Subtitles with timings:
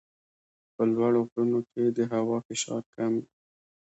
[0.75, 3.25] په لوړو غرونو کې د هوا فشار کم وي.